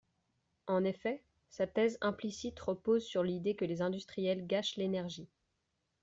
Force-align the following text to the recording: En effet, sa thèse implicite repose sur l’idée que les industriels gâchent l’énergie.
En 0.65 0.83
effet, 0.83 1.23
sa 1.51 1.67
thèse 1.67 1.99
implicite 2.01 2.59
repose 2.59 3.05
sur 3.05 3.21
l’idée 3.21 3.55
que 3.55 3.65
les 3.65 3.83
industriels 3.83 4.47
gâchent 4.47 4.77
l’énergie. 4.77 5.29